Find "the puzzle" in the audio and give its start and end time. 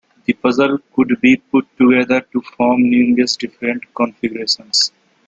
0.25-0.79